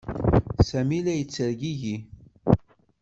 Sami 0.69 0.99
la 1.05 1.13
yettergigi. 1.17 1.95